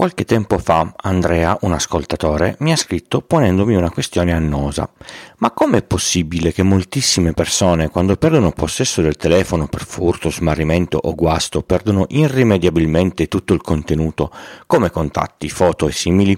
[0.00, 4.90] Qualche tempo fa Andrea, un ascoltatore, mi ha scritto ponendomi una questione annosa.
[5.40, 11.14] Ma com'è possibile che moltissime persone, quando perdono possesso del telefono per furto, smarrimento o
[11.14, 14.32] guasto, perdono irrimediabilmente tutto il contenuto,
[14.64, 16.34] come contatti, foto e simili?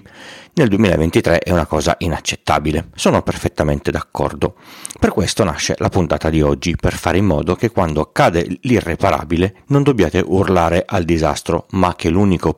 [0.55, 2.89] Nel 2023 è una cosa inaccettabile.
[2.95, 4.55] Sono perfettamente d'accordo.
[4.99, 9.63] Per questo nasce la puntata di oggi, per fare in modo che quando accade l'irreparabile
[9.67, 12.57] non dobbiate urlare al disastro, ma che l'unico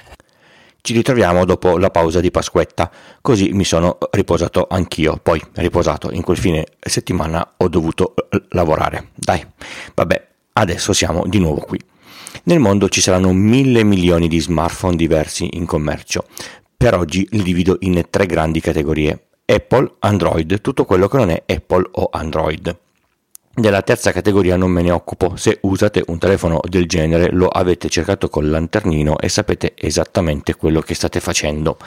[0.83, 2.89] Ci ritroviamo dopo la pausa di Pasquetta,
[3.21, 9.09] così mi sono riposato anch'io, poi riposato in quel fine settimana ho dovuto eh, lavorare.
[9.13, 9.45] Dai,
[9.93, 11.79] vabbè, adesso siamo di nuovo qui.
[12.45, 16.25] Nel mondo ci saranno mille milioni di smartphone diversi in commercio.
[16.75, 19.27] Per oggi li divido in tre grandi categorie.
[19.45, 22.75] Apple, Android, tutto quello che non è Apple o Android.
[23.53, 27.89] Della terza categoria non me ne occupo, se usate un telefono del genere lo avete
[27.89, 31.77] cercato col lanternino e sapete esattamente quello che state facendo.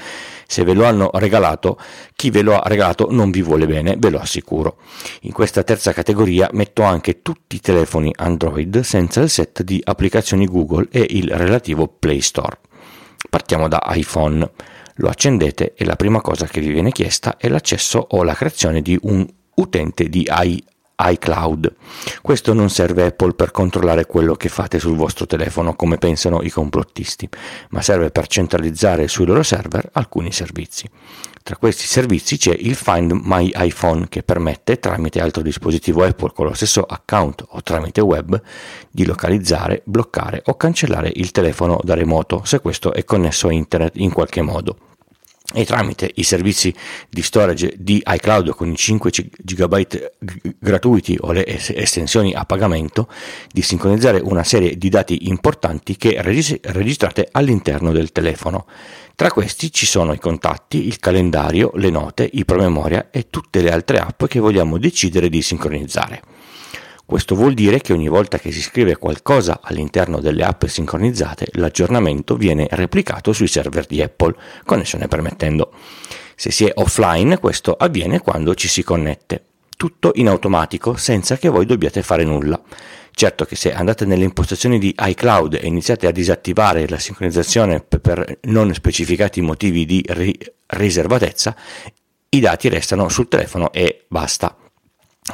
[0.46, 1.78] Se ve lo hanno regalato,
[2.14, 4.76] chi ve lo ha regalato non vi vuole bene, ve lo assicuro.
[5.22, 10.44] In questa terza categoria metto anche tutti i telefoni Android senza il set di applicazioni
[10.44, 12.58] Google e il relativo Play Store.
[13.30, 14.50] Partiamo da iPhone.
[14.96, 18.82] Lo accendete e la prima cosa che vi viene chiesta è l'accesso o la creazione
[18.82, 20.28] di un utente di
[20.96, 21.74] iCloud.
[22.22, 26.50] Questo non serve Apple per controllare quello che fate sul vostro telefono come pensano i
[26.50, 27.28] complottisti,
[27.70, 30.88] ma serve per centralizzare sui loro server alcuni servizi.
[31.42, 36.46] Tra questi servizi c'è il Find My iPhone che permette tramite altro dispositivo Apple con
[36.46, 38.40] lo stesso account o tramite web
[38.90, 43.96] di localizzare, bloccare o cancellare il telefono da remoto se questo è connesso a internet
[43.96, 44.93] in qualche modo
[45.52, 46.74] e tramite i servizi
[47.10, 49.86] di storage di iCloud con i 5 GB
[50.58, 53.08] gratuiti o le estensioni a pagamento
[53.52, 58.66] di sincronizzare una serie di dati importanti che registrate all'interno del telefono.
[59.14, 63.70] Tra questi ci sono i contatti, il calendario, le note, i promemoria e tutte le
[63.70, 66.33] altre app che vogliamo decidere di sincronizzare.
[67.06, 72.34] Questo vuol dire che ogni volta che si scrive qualcosa all'interno delle app sincronizzate, l'aggiornamento
[72.34, 74.34] viene replicato sui server di Apple,
[74.64, 75.72] connessione permettendo.
[76.34, 79.44] Se si è offline, questo avviene quando ci si connette.
[79.76, 82.60] Tutto in automatico, senza che voi dobbiate fare nulla.
[83.10, 88.38] Certo che se andate nelle impostazioni di iCloud e iniziate a disattivare la sincronizzazione per
[88.44, 90.04] non specificati motivi di
[90.66, 91.54] riservatezza,
[92.30, 94.56] i dati restano sul telefono e basta.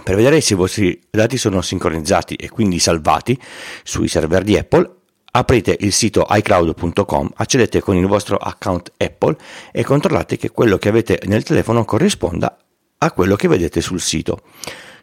[0.04, 3.36] Per vedere se i vostri dati sono sincronizzati e quindi salvati
[3.82, 4.88] sui server di Apple,
[5.32, 9.36] aprite il sito iCloud.com, accedete con il vostro account Apple
[9.72, 12.56] e controllate che quello che avete nel telefono corrisponda
[12.98, 14.42] a quello che vedete sul sito.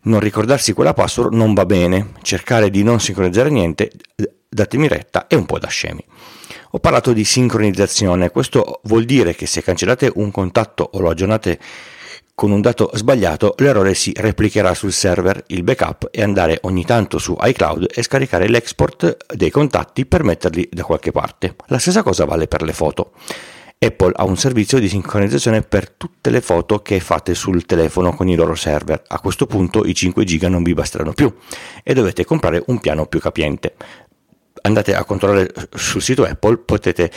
[0.04, 3.92] Non ricordarsi quella password non va bene, cercare di non sincronizzare niente,
[4.48, 6.04] datemi retta, è un po' da scemi.
[6.72, 11.60] Ho parlato di sincronizzazione, questo vuol dire che se cancellate un contatto o lo aggiornate
[12.38, 17.18] con un dato sbagliato l'errore si replicherà sul server, il backup e andare ogni tanto
[17.18, 21.56] su iCloud e scaricare l'export dei contatti per metterli da qualche parte.
[21.66, 23.14] La stessa cosa vale per le foto.
[23.80, 28.30] Apple ha un servizio di sincronizzazione per tutte le foto che fate sul telefono con
[28.30, 29.02] i loro server.
[29.08, 31.36] A questo punto i 5 giga non vi basteranno più
[31.82, 33.74] e dovete comprare un piano più capiente.
[34.62, 37.12] Andate a controllare sul sito Apple, potete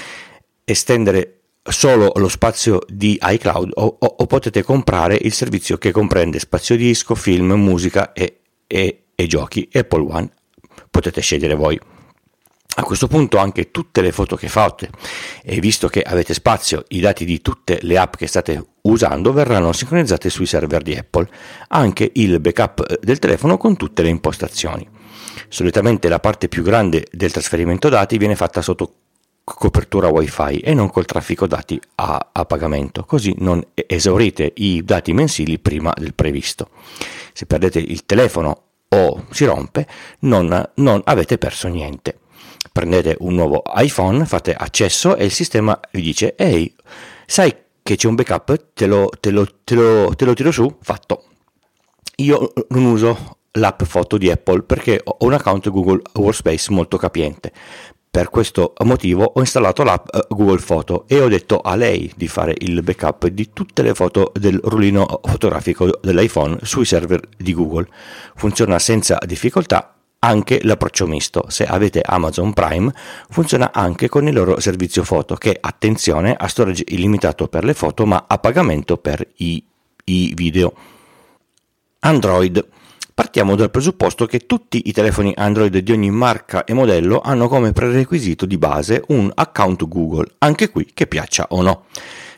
[0.64, 6.38] estendere solo lo spazio di iCloud o, o, o, potete comprare il servizio che comprende
[6.38, 10.30] spazio disco, film, musica e, e, e giochi Apple One.
[10.90, 11.78] Potete scegliere voi.
[12.72, 14.90] A questo punto anche tutte le foto che fate
[15.42, 19.72] e visto che avete spazio, i dati di tutte le app che state usando verranno
[19.72, 21.28] sincronizzate sui server di Apple,
[21.68, 24.88] anche il backup del telefono con tutte le impostazioni.
[25.48, 28.99] Solitamente la parte più grande del trasferimento dati viene fatta sotto
[29.54, 35.12] copertura wifi e non col traffico dati a, a, pagamento, così non esaurite i dati
[35.12, 36.70] mensili prima del previsto.
[37.32, 39.86] Se perdete il telefono o si rompe,
[40.20, 42.18] non, non avete perso niente.
[42.72, 46.74] Prendete un nuovo iPhone, fate accesso e il sistema vi dice ehi,
[47.26, 50.76] sai che c'è un backup, te lo, te lo, te lo, te lo tiro su,
[50.80, 51.24] fatto.
[52.16, 57.52] Io non uso l'app foto di Apple perché ho un account Google Workspace molto capiente
[58.10, 62.26] per questo motivo ho installato l'app eh, Google Photo e ho detto a lei di
[62.26, 67.86] fare il backup di tutte le foto del rullino fotografico dell'iPhone sui server di Google.
[68.34, 71.44] Funziona senza difficoltà anche l'approccio misto.
[71.48, 72.92] Se avete Amazon Prime
[73.30, 78.06] funziona anche con il loro servizio foto che, attenzione, ha storage illimitato per le foto
[78.06, 79.64] ma a pagamento per i,
[80.06, 80.74] i video.
[82.00, 82.66] Android.
[83.20, 87.72] Partiamo dal presupposto che tutti i telefoni Android di ogni marca e modello hanno come
[87.72, 91.84] prerequisito di base un account Google, anche qui che piaccia o no.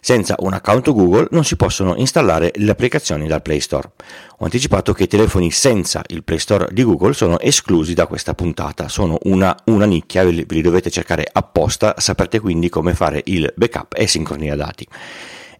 [0.01, 3.93] Senza un account Google non si possono installare le applicazioni dal Play Store.
[4.39, 8.35] Ho anticipato che i telefoni senza il Play Store di Google sono esclusi da questa
[8.35, 13.53] puntata, sono una, una nicchia, ve li dovete cercare apposta, saprete quindi come fare il
[13.55, 14.85] backup e sincronia dati.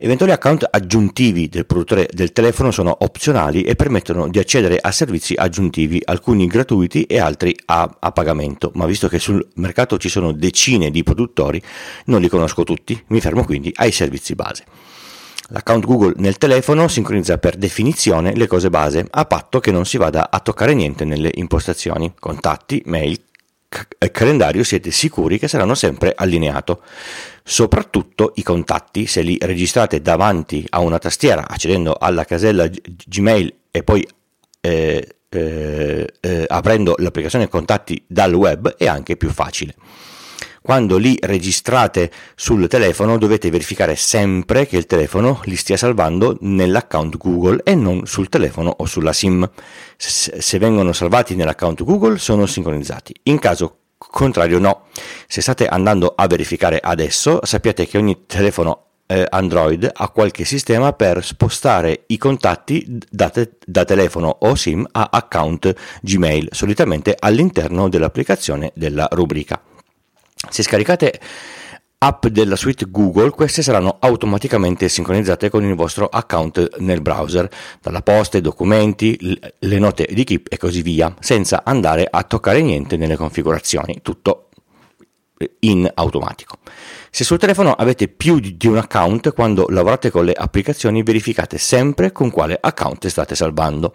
[0.05, 5.35] Eventuali account aggiuntivi del produttore del telefono sono opzionali e permettono di accedere a servizi
[5.35, 10.33] aggiuntivi, alcuni gratuiti e altri a, a, pagamento, ma visto che sul mercato ci sono
[10.33, 11.63] decine di produttori,
[12.07, 14.65] non li conosco tutti, mi fermo quindi ai servizi base.
[15.51, 19.99] L'account Google nel telefono sincronizza per definizione le cose base, a patto che non si
[19.99, 23.21] vada a toccare niente nelle impostazioni, contatti, mail,
[24.11, 26.77] calendario siete sicuri che saranno sempre allineati.
[27.45, 33.83] Soprattutto i contatti, se li registrate davanti a una tastiera accedendo alla casella Gmail e
[33.83, 34.07] poi
[34.61, 39.75] eh, eh, eh, aprendo l'applicazione contatti dal web è anche più facile.
[40.63, 47.17] Quando li registrate sul telefono dovete verificare sempre che il telefono li stia salvando nell'account
[47.17, 49.49] Google e non sul telefono o sulla SIM.
[49.97, 53.13] Se vengono salvati nell'account Google sono sincronizzati.
[53.25, 54.85] In caso contrario no.
[55.27, 60.93] Se state andando a verificare adesso, sappiate che ogni telefono eh, Android ha qualche sistema
[60.93, 67.89] per spostare i contatti da, te- da, telefono o SIM a account Gmail, solitamente all'interno
[67.89, 69.61] dell'applicazione della rubrica.
[70.51, 71.21] Se scaricate
[71.99, 77.49] app della suite Google, queste saranno automaticamente sincronizzate con il vostro account nel browser,
[77.81, 79.17] dalla posta, i documenti,
[79.59, 84.49] le note di Keep e così via, senza andare a toccare niente nelle configurazioni, tutto
[85.61, 86.59] in automatico.
[87.11, 92.11] Se sul telefono avete più di un account, quando lavorate con le applicazioni verificate sempre
[92.13, 93.95] con quale account state salvando.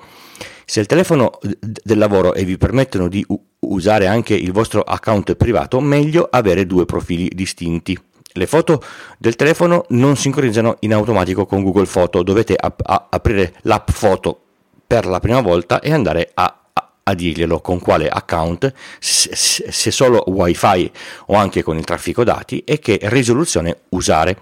[0.65, 3.25] Se il telefono del lavoro e vi permettono di
[3.59, 7.97] usare anche il vostro account privato, meglio avere due profili distinti.
[8.33, 8.83] Le foto
[9.17, 14.39] del telefono non sincronizzano in automatico con Google Foto, dovete ap- aprire l'app foto
[14.85, 16.66] per la prima volta e andare a,
[17.07, 20.91] a, dirglielo con quale account, se solo wifi
[21.27, 24.37] o anche con il traffico dati e che risoluzione usare.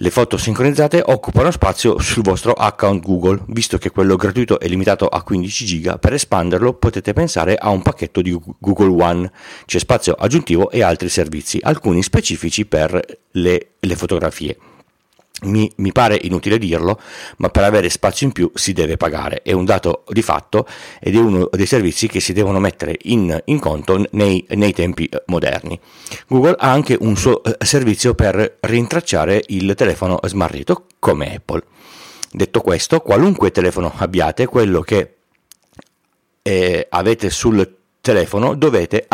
[0.00, 5.08] Le foto sincronizzate occupano spazio sul vostro account Google, visto che quello gratuito è limitato
[5.08, 9.32] a 15 GB, per espanderlo potete pensare a un pacchetto di Google One,
[9.64, 13.00] c'è spazio aggiuntivo e altri servizi, alcuni specifici per
[13.30, 14.58] le, le fotografie.
[15.42, 16.98] Mi, mi, pare inutile dirlo,
[17.38, 19.42] ma per avere spazio in più si deve pagare.
[19.42, 20.66] È un dato di fatto
[20.98, 25.04] ed è uno dei servizi che si devono mettere in, in conto nei, nei, tempi
[25.04, 25.78] eh, moderni.
[26.26, 31.62] Google ha anche un suo eh, servizio per rintracciare il telefono smarrito come Apple.
[32.32, 35.16] Detto questo, qualunque telefono abbiate, quello che
[36.42, 39.06] eh, avete sul telefono dovete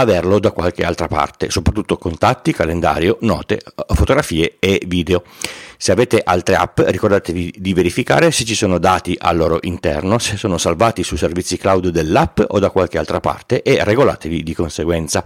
[0.00, 3.60] averlo da qualche altra parte, soprattutto contatti, calendario, note,
[3.94, 5.22] fotografie e video.
[5.76, 10.36] Se avete altre app ricordatevi di verificare se ci sono dati al loro interno, se
[10.36, 15.24] sono salvati su servizi cloud dell'app o da qualche altra parte e regolatevi di conseguenza.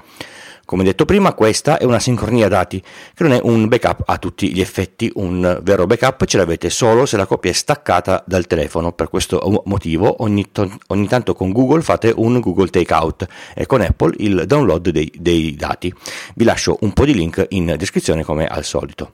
[0.66, 4.52] Come detto prima, questa è una sincronia dati, che non è un backup a tutti
[4.52, 5.10] gli effetti.
[5.16, 8.92] Un vero backup ce l'avete solo se la copia è staccata dal telefono.
[8.92, 13.82] Per questo motivo, ogni, to- ogni tanto con Google fate un Google Takeout e con
[13.82, 15.92] Apple il download dei, dei dati.
[16.34, 19.10] Vi lascio un po' di link in descrizione come al solito.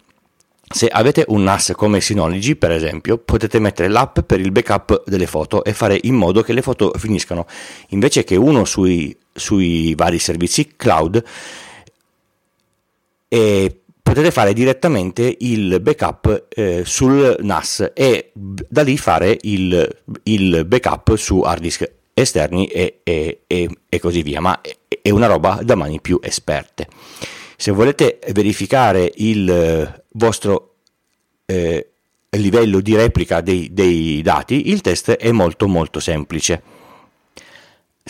[0.72, 5.26] Se avete un NAS come Synology, per esempio, potete mettere l'app per il backup delle
[5.26, 7.46] foto e fare in modo che le foto finiscano
[7.88, 11.24] invece che uno sui, sui vari servizi cloud
[13.26, 20.64] e potete fare direttamente il backup eh, sul NAS e da lì fare il, il
[20.66, 24.60] backup su hard disk esterni e, e, e, e così via, ma
[25.02, 26.86] è una roba da mani più esperte.
[27.60, 30.76] Se volete verificare il vostro
[31.44, 31.90] eh,
[32.30, 36.62] livello di replica dei, dei dati, il test è molto molto semplice.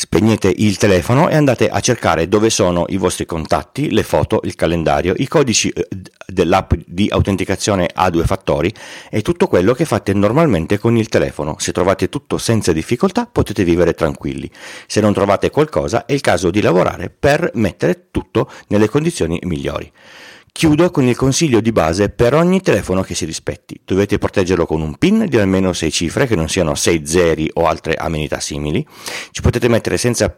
[0.00, 4.54] Spegnete il telefono e andate a cercare dove sono i vostri contatti, le foto, il
[4.54, 5.86] calendario, i codici eh,
[6.26, 8.72] dell'app di autenticazione a due fattori
[9.10, 11.56] e tutto quello che fate normalmente con il telefono.
[11.58, 14.50] Se trovate tutto senza difficoltà potete vivere tranquilli.
[14.86, 19.92] Se non trovate qualcosa è il caso di lavorare per mettere tutto nelle condizioni migliori.
[20.52, 23.80] Chiudo con il consiglio di base per ogni telefono che si rispetti.
[23.84, 27.66] Dovete proteggerlo con un PIN di almeno 6 cifre, che non siano 6 zeri o
[27.66, 28.86] altre amenità simili.
[29.30, 30.34] Ci potete mettere senza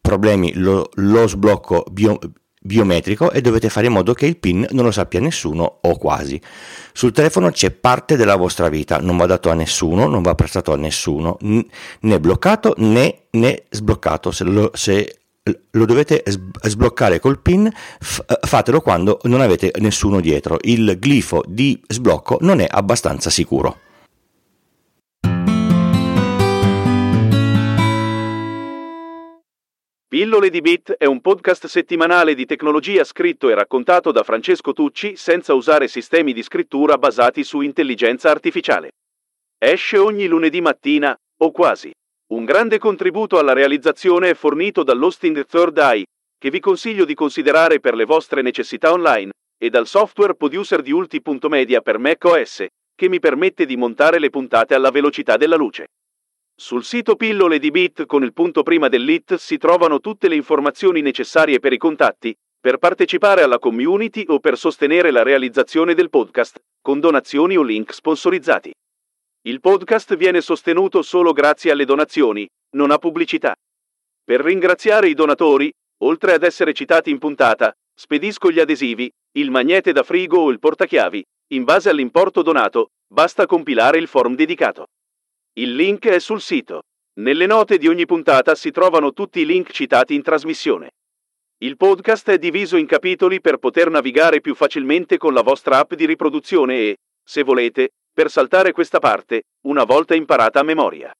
[0.00, 2.18] problemi lo, lo sblocco bio,
[2.60, 6.40] biometrico e dovete fare in modo che il PIN non lo sappia nessuno o quasi.
[6.92, 10.72] Sul telefono c'è parte della vostra vita, non va dato a nessuno, non va prestato
[10.72, 14.30] a nessuno, né bloccato né, né sbloccato.
[14.30, 15.20] Se lo, se
[15.70, 20.58] lo dovete sbloccare col PIN, fatelo quando non avete nessuno dietro.
[20.62, 23.80] Il glifo di sblocco non è abbastanza sicuro.
[30.08, 35.16] Pillole di Bit è un podcast settimanale di tecnologia scritto e raccontato da Francesco Tucci
[35.16, 38.92] senza usare sistemi di scrittura basati su intelligenza artificiale.
[39.58, 41.92] Esce ogni lunedì mattina, o quasi.
[42.30, 46.04] Un grande contributo alla realizzazione è fornito dall'hosting Third Eye,
[46.36, 50.92] che vi consiglio di considerare per le vostre necessità online, e dal software producer di
[50.92, 55.86] Ulti.media per macOS, che mi permette di montare le puntate alla velocità della luce.
[56.54, 61.00] Sul sito Pillole di Bit con il punto prima dell'IT si trovano tutte le informazioni
[61.00, 66.58] necessarie per i contatti, per partecipare alla community o per sostenere la realizzazione del podcast,
[66.82, 68.70] con donazioni o link sponsorizzati.
[69.42, 73.54] Il podcast viene sostenuto solo grazie alle donazioni, non a pubblicità.
[74.24, 79.92] Per ringraziare i donatori, oltre ad essere citati in puntata, spedisco gli adesivi, il magnete
[79.92, 84.88] da frigo o il portachiavi, in base all'importo donato, basta compilare il form dedicato.
[85.54, 86.82] Il link è sul sito.
[87.20, 90.90] Nelle note di ogni puntata si trovano tutti i link citati in trasmissione.
[91.58, 95.94] Il podcast è diviso in capitoli per poter navigare più facilmente con la vostra app
[95.94, 96.96] di riproduzione e,
[97.28, 101.12] se volete, per saltare questa parte, una volta imparata a memoria.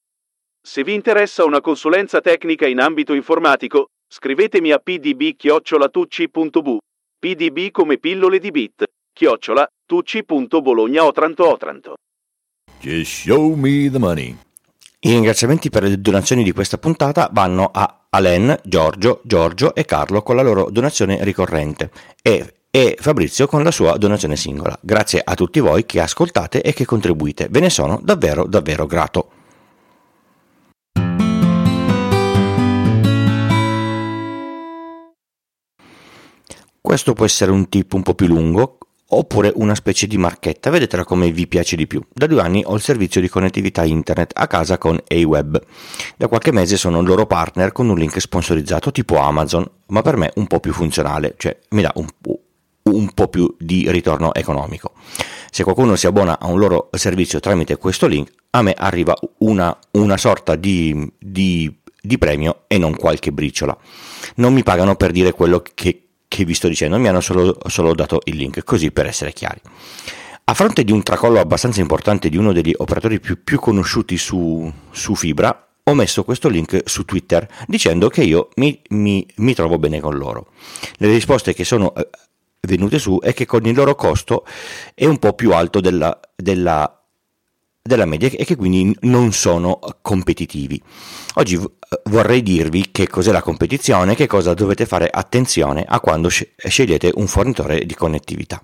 [0.67, 6.79] Se vi interessa una consulenza tecnica in ambito informatico, scrivetemi a pdb-tucci.bu,
[7.19, 11.97] pdb come pillole di bit, chiocciola, tucci.bologna otranto otranto.
[12.81, 14.35] Just show me the money.
[15.01, 20.23] I ringraziamenti per le donazioni di questa puntata vanno a Alen, Giorgio, Giorgio e Carlo
[20.23, 21.91] con la loro donazione ricorrente
[22.23, 24.79] e, e Fabrizio con la sua donazione singola.
[24.83, 27.49] Grazie a tutti voi che ascoltate e che contribuite.
[27.51, 29.31] Ve ne sono davvero davvero grato.
[36.81, 38.79] Questo può essere un tip un po' più lungo,
[39.11, 42.03] oppure una specie di marchetta, vedetela come vi piace di più.
[42.13, 45.63] Da due anni ho il servizio di connettività internet a casa con AWeb.
[46.17, 50.17] Da qualche mese sono il loro partner con un link sponsorizzato tipo Amazon, ma per
[50.17, 52.07] me un po' più funzionale, cioè mi dà un,
[52.95, 54.93] un po' più di ritorno economico.
[55.51, 59.77] Se qualcuno si abbona a un loro servizio tramite questo link, a me arriva una,
[59.93, 63.77] una sorta di, di, di premio e non qualche briciola.
[64.37, 67.95] Non mi pagano per dire quello che, che vi sto dicendo, mi hanno solo, solo
[67.95, 69.61] dato il link, così per essere chiari.
[70.51, 74.73] A fronte di un tracollo abbastanza importante di uno degli operatori più, più conosciuti su,
[74.91, 79.79] su, fibra, ho messo questo link su Twitter dicendo che io mi, mi, mi trovo
[79.79, 80.47] bene con loro.
[80.97, 82.09] Le risposte che sono eh,
[82.61, 84.45] venute su è che con il loro costo
[84.95, 86.99] è un po' più alto della, della
[87.89, 90.81] della media e che quindi non sono competitivi.
[91.35, 91.59] Oggi
[92.05, 97.11] vorrei dirvi che cos'è la competizione e che cosa dovete fare attenzione a quando scegliete
[97.15, 98.63] un fornitore di connettività.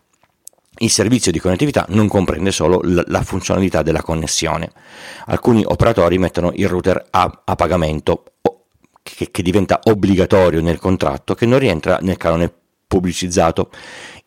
[0.79, 4.71] Il servizio di connettività non comprende solo la funzionalità della connessione.
[5.27, 8.25] Alcuni operatori mettono il router a, a pagamento
[9.03, 12.53] che, che diventa obbligatorio nel contratto che non rientra nel canone
[12.87, 13.71] pubblicizzato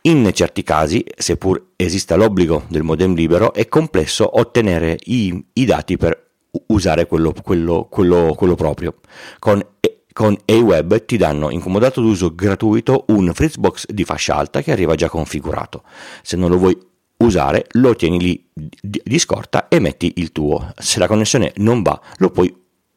[0.01, 5.97] in certi casi, seppur esista l'obbligo del modem libero, è complesso ottenere i, i dati
[5.97, 6.25] per
[6.67, 8.95] usare quello, quello, quello, quello proprio.
[9.39, 9.65] Con,
[10.13, 14.95] con AWeb ti danno in comodato d'uso gratuito un Fritzbox di fascia alta che arriva
[14.95, 15.83] già configurato.
[16.21, 16.77] Se non lo vuoi
[17.17, 20.71] usare, lo tieni lì di scorta e metti il tuo.
[20.77, 22.53] Se la connessione non va, lo puoi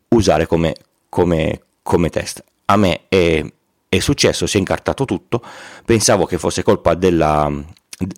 [0.09, 0.75] usare come,
[1.09, 2.45] come, come test.
[2.67, 3.45] A me è
[3.92, 5.42] è successo, si è incartato tutto,
[5.85, 7.50] pensavo che fosse colpa della,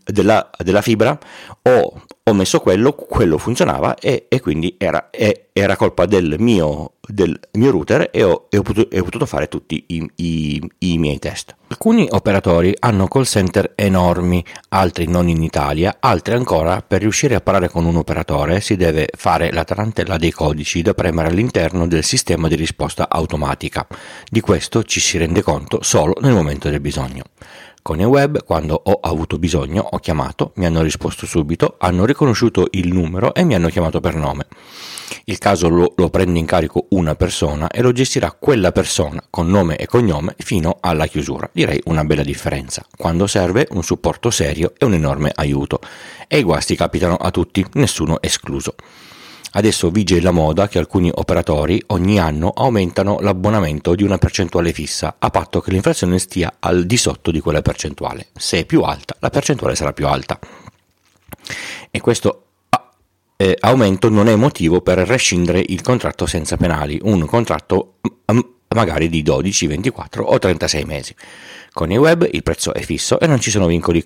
[0.05, 1.19] della, della fibra,
[1.63, 7.39] ho, ho, messo quello, quello funzionava e, e quindi era, era, colpa del mio, del
[7.53, 11.19] mio router e ho, e ho, potuto, ho potuto, fare tutti i, i, i, miei
[11.19, 11.57] test.
[11.69, 17.41] Alcuni operatori hanno call center enormi, altri non in Italia, altri ancora per riuscire a
[17.41, 22.05] parlare con un operatore si deve fare la tarantella dei codici da premere all'interno del
[22.05, 23.87] sistema di risposta automatica.
[24.29, 27.25] Di questo ci si rende conto solo nel momento del bisogno.
[27.83, 32.93] Con eWeb, quando ho avuto bisogno, ho chiamato, mi hanno risposto subito, hanno riconosciuto il
[32.93, 34.47] numero e mi hanno chiamato per nome.
[35.25, 39.49] Il caso lo, lo, prende in carico una persona e lo gestirà quella persona con
[39.49, 41.51] nome e cognome fino alla chiusura.
[41.53, 42.87] Direi una bella differenza.
[42.97, 45.81] Quando serve un supporto serio è un enorme aiuto.
[46.29, 48.77] E i guasti capitano a tutti, nessuno escluso.
[49.55, 55.17] Adesso vige la moda che alcuni operatori ogni anno aumentano l'abbonamento di una percentuale fissa,
[55.19, 58.29] a patto che l'inflazione stia al di sotto di quella percentuale.
[58.35, 60.39] Se è più alta, la percentuale sarà più alta.
[61.91, 62.45] E questo
[63.37, 67.97] eh, aumento non è motivo per rescindere il contratto senza penali, un contratto
[68.69, 71.15] magari di 12, 24 o 36 mesi.
[71.73, 74.03] Con i web il prezzo è fisso e non ci sono vincoli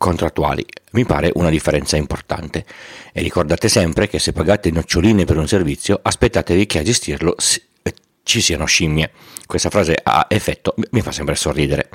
[0.00, 0.64] contrattuali.
[0.92, 2.64] Mi pare una differenza importante.
[3.12, 7.36] E ricordate sempre che se pagate noccioline per un servizio, aspettatevi che a gestirlo
[7.82, 9.10] eh, ci siano scimmie.
[9.46, 11.90] Questa frase ha effetto, mi fa sempre sorridere.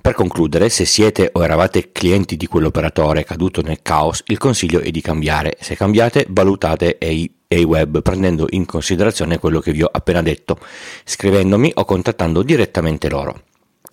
[0.00, 4.90] Per concludere, se siete o eravate clienti di quell'operatore caduto nel caos, il consiglio è
[4.90, 5.56] di cambiare.
[5.58, 7.32] Se cambiate, valutate e
[7.64, 10.60] web prendendo in considerazione quello che vi ho appena detto,
[11.02, 13.47] scrivendomi o contattando direttamente loro.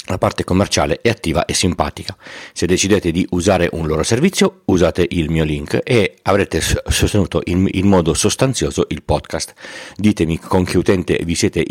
[0.07, 2.15] La parte commerciale è attiva e simpatica.
[2.53, 7.67] Se decidete di usare un loro servizio, usate il mio link e avrete sostenuto in,
[7.71, 9.53] in modo sostanzioso il podcast.
[9.95, 11.65] Ditemi con che utente vi siete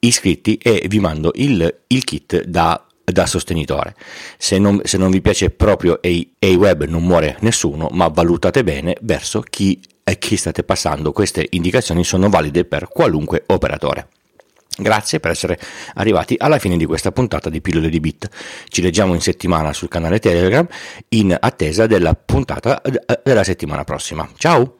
[0.00, 3.94] iscritti e vi mando il, il kit da, da sostenitore.
[4.36, 9.40] Se non, se non, vi piace proprio A-Web non muore nessuno, ma valutate bene verso
[9.40, 9.80] chi,
[10.18, 11.12] chi state passando.
[11.12, 14.08] Queste indicazioni sono valide per qualunque operatore.
[14.78, 15.58] Grazie per essere
[15.94, 18.28] arrivati alla fine di questa puntata di Pillole di Bit.
[18.68, 20.66] Ci leggiamo in settimana sul canale Telegram
[21.08, 22.80] in attesa della puntata
[23.22, 24.28] della settimana prossima.
[24.36, 24.79] Ciao!